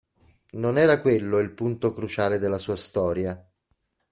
[0.53, 3.47] Non era quello il punto cruciale della sua storia.